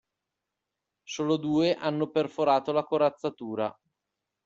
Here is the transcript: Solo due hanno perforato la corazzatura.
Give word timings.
Solo 1.07 1.37
due 1.37 1.75
hanno 1.75 2.09
perforato 2.09 2.71
la 2.71 2.83
corazzatura. 2.83 3.71